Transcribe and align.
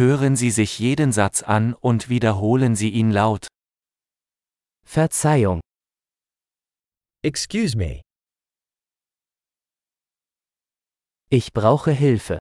Hören 0.00 0.34
Sie 0.34 0.50
sich 0.50 0.78
jeden 0.78 1.12
Satz 1.12 1.42
an 1.42 1.74
und 1.74 2.08
wiederholen 2.08 2.74
Sie 2.74 2.88
ihn 2.88 3.10
laut. 3.10 3.48
Verzeihung. 4.82 5.60
Excuse 7.22 7.76
me. 7.76 8.00
Ich 11.28 11.52
brauche 11.52 11.90
Hilfe. 11.92 12.38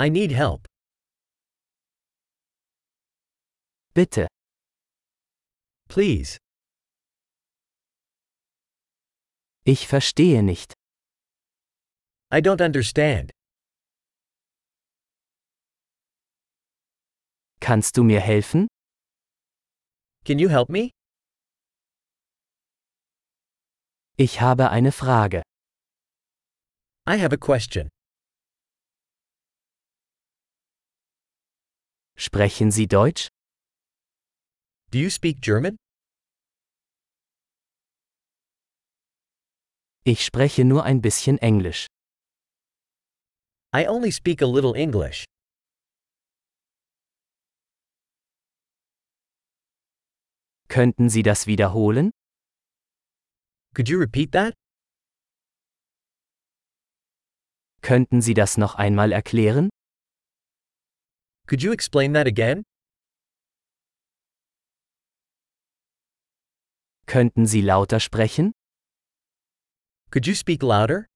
I 0.00 0.08
need 0.08 0.32
help. 0.32 0.64
Bitte. 3.92 4.26
Please. 5.90 6.38
Ich 9.66 9.86
verstehe 9.86 10.42
nicht. 10.42 10.72
I 12.32 12.38
don't 12.38 12.64
understand. 12.64 13.32
Kannst 17.60 17.96
du 17.96 18.02
mir 18.04 18.20
helfen? 18.20 18.66
Can 20.24 20.38
you 20.38 20.48
help 20.48 20.68
me? 20.70 20.90
Ich 24.16 24.40
habe 24.40 24.70
eine 24.70 24.92
Frage. 24.92 25.42
I 27.06 27.16
have 27.18 27.32
a 27.32 27.36
question. 27.36 27.88
Sprechen 32.16 32.70
Sie 32.70 32.86
Deutsch? 32.86 33.28
Do 34.90 34.98
you 34.98 35.08
speak 35.10 35.40
German? 35.40 35.76
Ich 40.04 40.24
spreche 40.24 40.64
nur 40.64 40.84
ein 40.84 41.00
bisschen 41.00 41.38
Englisch. 41.38 41.86
I 43.72 43.86
only 43.86 44.10
speak 44.10 44.42
a 44.42 44.46
little 44.46 44.74
English. 44.74 45.24
Könnten 50.70 51.10
Sie 51.10 51.24
das 51.24 51.48
wiederholen? 51.48 52.12
Could 53.74 53.88
you 53.88 53.98
repeat 53.98 54.30
that? 54.30 54.54
Könnten 57.82 58.22
Sie 58.22 58.34
das 58.34 58.56
noch 58.56 58.76
einmal 58.76 59.10
erklären? 59.10 59.70
Could 61.48 61.60
you 61.64 61.72
explain 61.72 62.14
that 62.14 62.28
again? 62.28 62.62
Könnten 67.06 67.46
Sie 67.46 67.62
lauter 67.62 67.98
sprechen? 67.98 68.52
Could 70.12 70.28
you 70.28 70.34
speak 70.36 70.62
louder? 70.62 71.06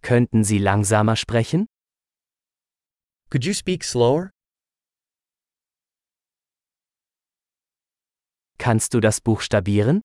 Könnten 0.00 0.44
Sie 0.44 0.58
langsamer 0.58 1.16
sprechen? 1.16 1.66
Could 3.28 3.44
you 3.44 3.52
speak 3.52 3.84
slower? 3.84 4.30
Kannst 8.58 8.94
du 8.94 9.00
das 9.00 9.20
buchstabieren? 9.20 10.00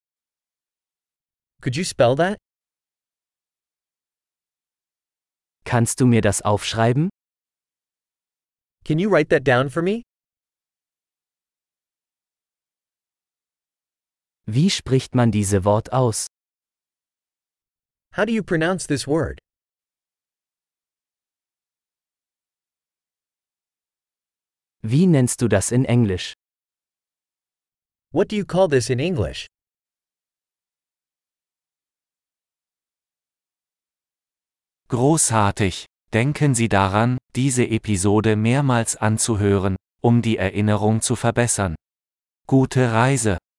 Could 1.62 1.76
you 1.76 1.84
spell 1.84 2.16
that? 2.16 2.38
Kannst 5.64 6.00
du 6.00 6.06
mir 6.06 6.22
das 6.22 6.42
aufschreiben? 6.42 7.10
Can 8.84 9.00
you 9.00 9.10
write 9.10 9.30
that 9.30 9.44
down 9.44 9.70
for 9.70 9.82
me? 9.82 10.04
Wie 14.46 14.70
spricht 14.70 15.16
man 15.16 15.32
diese 15.32 15.64
Wort 15.64 15.94
aus? 15.94 16.28
How 18.18 18.26
do 18.26 18.32
you 18.34 18.44
pronounce 18.44 18.88
this 18.88 19.08
word? 19.08 19.40
Wie 24.84 25.06
nennst 25.06 25.42
du 25.42 25.48
das 25.48 25.72
in 25.72 25.86
Englisch? 25.86 26.34
What 28.14 28.28
do 28.28 28.36
you 28.36 28.44
call 28.44 28.68
this 28.68 28.90
in 28.90 29.00
English? 29.00 29.48
Großartig! 34.90 35.86
Denken 36.12 36.54
Sie 36.54 36.68
daran, 36.68 37.18
diese 37.38 37.66
Episode 37.66 38.36
mehrmals 38.36 38.98
anzuhören, 38.98 39.78
um 40.02 40.22
die 40.22 40.36
Erinnerung 40.36 41.00
zu 41.00 41.16
verbessern. 41.16 41.76
Gute 42.48 42.92
Reise! 42.92 43.38